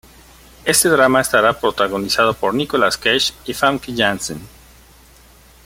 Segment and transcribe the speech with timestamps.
[0.65, 4.39] Este drama estará protagonizado por Nicolas Cage y Famke Janssen.